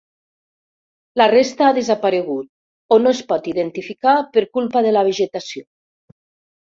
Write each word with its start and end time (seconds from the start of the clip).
La 1.21 1.27
resta 1.33 1.67
ha 1.67 1.75
desaparegut 1.79 2.49
o 2.95 2.99
no 3.03 3.13
es 3.17 3.21
pot 3.33 3.51
identificar 3.55 4.17
per 4.39 4.47
culpa 4.59 4.83
de 4.87 4.95
la 4.99 5.05
vegetació. 5.13 5.67